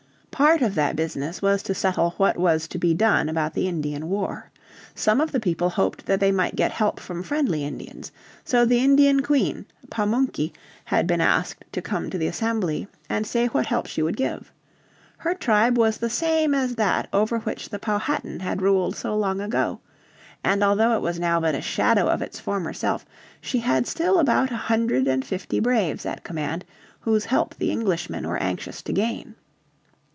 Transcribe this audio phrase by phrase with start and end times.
[0.43, 4.09] Part of that business was to settle what was to be done about the Indian
[4.09, 4.49] war.
[4.95, 8.11] Some of the people hoped that they might get help from friendly Indians.
[8.43, 10.51] So the Indian Queen, Pamunky,
[10.85, 14.51] had been asked to come to the Assembly and say what help she would give.
[15.17, 19.41] Her tribe was the same as that over which the Powhatan had ruled so long
[19.41, 19.79] ago.
[20.43, 23.05] And although it was now but a shadow of its former self
[23.41, 26.65] she had still about a hundred and fifty braves at command
[27.01, 29.35] whose help the Englishmen were anxious to gain.